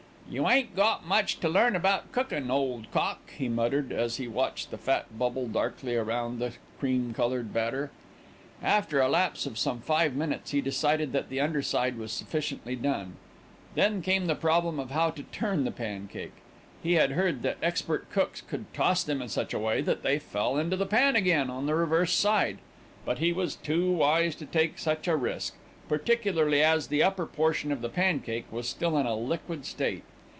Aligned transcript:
"You 0.29 0.47
ain't 0.47 0.77
got 0.77 1.05
much 1.05 1.41
to 1.41 1.49
learn 1.49 1.75
about 1.75 2.13
cookin', 2.13 2.49
old 2.49 2.89
cock," 2.93 3.31
he 3.37 3.49
muttered, 3.49 3.91
as 3.91 4.15
he 4.15 4.29
watched 4.29 4.71
the 4.71 4.77
fat 4.77 5.19
bubble 5.19 5.45
darkly 5.45 5.93
round 5.97 6.39
the 6.39 6.53
cream 6.79 7.13
coloured 7.13 7.53
batter. 7.53 7.91
After 8.63 9.01
a 9.01 9.09
lapse 9.09 9.45
of 9.45 9.57
some 9.57 9.81
five 9.81 10.15
minutes 10.15 10.51
he 10.51 10.61
decided 10.61 11.11
that 11.11 11.27
the 11.27 11.41
underside 11.41 11.97
was 11.97 12.13
sufficiently 12.13 12.77
done. 12.77 13.17
Then 13.75 14.01
came 14.01 14.27
the 14.27 14.35
problem 14.35 14.79
of 14.79 14.91
how 14.91 15.09
to 15.09 15.23
turn 15.23 15.65
the 15.65 15.69
pancake. 15.71 16.35
He 16.81 16.93
had 16.93 17.11
heard 17.11 17.41
that 17.41 17.57
expert 17.61 18.09
cooks 18.09 18.39
could 18.39 18.73
toss 18.73 19.03
them 19.03 19.21
in 19.21 19.27
such 19.27 19.53
a 19.53 19.59
way 19.59 19.81
that 19.81 20.01
they 20.01 20.17
fell 20.17 20.55
into 20.57 20.77
the 20.77 20.85
pan 20.85 21.17
again 21.17 21.49
on 21.49 21.65
the 21.65 21.75
reverse 21.75 22.13
side; 22.13 22.59
but 23.03 23.19
he 23.19 23.33
was 23.33 23.57
too 23.57 23.91
wise 23.91 24.33
to 24.35 24.45
take 24.45 24.79
such 24.79 25.09
a 25.09 25.15
risk, 25.17 25.55
particularly 25.89 26.63
as 26.63 26.87
the 26.87 27.03
upper 27.03 27.25
portion 27.25 27.69
of 27.69 27.81
the 27.81 27.89
pancake 27.89 28.49
was 28.49 28.69
still 28.69 28.97
in 28.97 29.05
a 29.05 29.13
liquid 29.17 29.65
state. 29.65 30.03